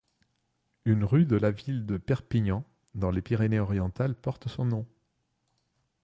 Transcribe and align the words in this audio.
Une 0.83 1.03
rue 1.03 1.27
de 1.27 1.35
la 1.35 1.51
ville 1.51 1.85
de 1.85 1.97
Perpignan 1.97 2.65
dans 2.95 3.11
les 3.11 3.21
Pyrénées-Orientales 3.21 4.15
porte 4.15 4.47
son 4.47 4.65
nom. 4.65 4.87